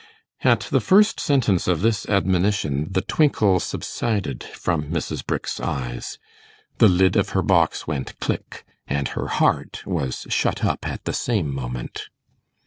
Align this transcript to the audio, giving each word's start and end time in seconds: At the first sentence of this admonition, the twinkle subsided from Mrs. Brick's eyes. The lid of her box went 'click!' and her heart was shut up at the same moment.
At 0.43 0.61
the 0.61 0.79
first 0.79 1.19
sentence 1.19 1.67
of 1.67 1.81
this 1.83 2.07
admonition, 2.09 2.87
the 2.89 3.03
twinkle 3.03 3.59
subsided 3.59 4.41
from 4.43 4.89
Mrs. 4.91 5.23
Brick's 5.23 5.59
eyes. 5.59 6.17
The 6.79 6.87
lid 6.87 7.15
of 7.15 7.29
her 7.37 7.43
box 7.43 7.85
went 7.85 8.19
'click!' 8.19 8.65
and 8.87 9.09
her 9.09 9.27
heart 9.27 9.85
was 9.85 10.25
shut 10.27 10.65
up 10.65 10.87
at 10.87 11.03
the 11.05 11.13
same 11.13 11.53
moment. 11.53 12.09